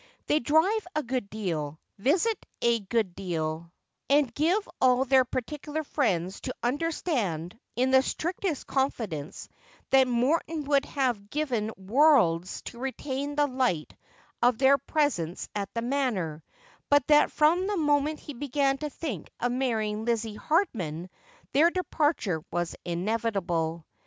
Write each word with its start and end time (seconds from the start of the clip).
They 0.25 0.39
drive 0.39 0.87
a 0.95 1.03
good 1.03 1.29
deal, 1.29 1.79
visit 1.99 2.43
a 2.59 2.79
good 2.79 3.13
deal, 3.13 3.71
and 4.09 4.33
give 4.33 4.67
all 4.81 5.05
their 5.05 5.25
particular 5.25 5.83
friends 5.83 6.41
to 6.41 6.55
understand, 6.63 7.55
in 7.75 7.91
the 7.91 8.01
strictest 8.01 8.65
confidence, 8.65 9.47
that 9.91 10.07
Morton 10.07 10.63
would 10.63 10.85
have 10.85 11.29
given 11.29 11.69
worlds 11.77 12.63
to 12.63 12.79
retain 12.79 13.35
the 13.35 13.45
light 13.45 13.95
of 14.41 14.57
their 14.57 14.79
presence 14.79 15.47
at 15.53 15.71
the 15.75 15.83
Manor; 15.83 16.43
but 16.89 17.05
that 17.05 17.31
from 17.31 17.67
the 17.67 17.77
moment 17.77 18.19
he 18.19 18.33
began 18.33 18.79
to 18.79 18.89
think 18.89 19.29
of 19.39 19.51
marrying 19.51 20.05
Lizzie 20.05 20.33
Hardman 20.33 21.11
their 21.53 21.69
departure 21.69 22.43
was 22.49 22.75
inevitable. 22.83 23.85